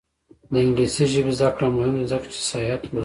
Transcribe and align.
د 0.51 0.53
انګلیسي 0.63 1.05
ژبې 1.11 1.33
زده 1.39 1.49
کړه 1.55 1.67
مهمه 1.75 1.99
ده 2.03 2.07
ځکه 2.11 2.27
چې 2.33 2.39
سیاحت 2.49 2.81
هڅوي. 2.83 2.99